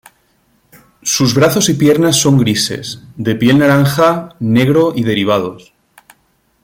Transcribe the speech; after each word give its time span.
Sus 1.03 1.35
brazos 1.35 1.69
y 1.69 1.75
piernas 1.75 2.15
son 2.15 2.39
grises, 2.39 3.03
de 3.17 3.35
piel 3.35 3.59
naranja 3.59 4.35
negro 4.39 4.93
y 4.95 5.03
derivados. 5.03 5.73